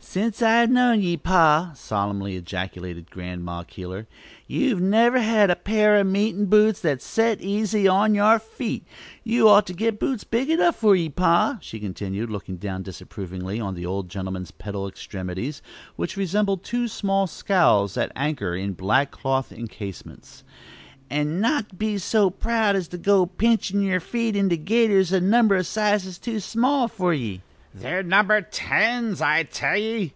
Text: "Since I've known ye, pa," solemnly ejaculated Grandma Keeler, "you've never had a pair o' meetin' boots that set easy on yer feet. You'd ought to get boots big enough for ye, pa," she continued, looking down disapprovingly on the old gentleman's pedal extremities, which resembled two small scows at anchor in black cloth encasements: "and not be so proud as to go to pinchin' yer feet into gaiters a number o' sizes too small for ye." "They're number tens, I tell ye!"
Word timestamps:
"Since 0.00 0.40
I've 0.40 0.70
known 0.70 1.02
ye, 1.02 1.18
pa," 1.18 1.72
solemnly 1.76 2.34
ejaculated 2.34 3.10
Grandma 3.10 3.62
Keeler, 3.62 4.08
"you've 4.48 4.80
never 4.80 5.20
had 5.20 5.50
a 5.50 5.54
pair 5.54 5.96
o' 5.96 6.02
meetin' 6.02 6.46
boots 6.46 6.80
that 6.80 7.02
set 7.02 7.42
easy 7.42 7.86
on 7.86 8.14
yer 8.14 8.38
feet. 8.38 8.84
You'd 9.22 9.46
ought 9.48 9.66
to 9.66 9.74
get 9.74 10.00
boots 10.00 10.24
big 10.24 10.48
enough 10.48 10.76
for 10.76 10.96
ye, 10.96 11.08
pa," 11.10 11.58
she 11.60 11.78
continued, 11.78 12.30
looking 12.30 12.56
down 12.56 12.82
disapprovingly 12.82 13.60
on 13.60 13.74
the 13.74 13.84
old 13.86 14.08
gentleman's 14.08 14.50
pedal 14.50 14.88
extremities, 14.88 15.60
which 15.96 16.16
resembled 16.16 16.64
two 16.64 16.88
small 16.88 17.26
scows 17.26 17.96
at 17.98 18.10
anchor 18.16 18.56
in 18.56 18.72
black 18.72 19.10
cloth 19.10 19.52
encasements: 19.52 20.42
"and 21.10 21.38
not 21.40 21.78
be 21.78 21.98
so 21.98 22.30
proud 22.30 22.74
as 22.74 22.88
to 22.88 22.98
go 22.98 23.26
to 23.26 23.32
pinchin' 23.36 23.82
yer 23.82 24.00
feet 24.00 24.34
into 24.34 24.56
gaiters 24.56 25.12
a 25.12 25.20
number 25.20 25.54
o' 25.54 25.62
sizes 25.62 26.18
too 26.18 26.40
small 26.40 26.88
for 26.88 27.12
ye." 27.12 27.42
"They're 27.74 28.02
number 28.02 28.40
tens, 28.40 29.20
I 29.20 29.42
tell 29.44 29.76
ye!" 29.76 30.06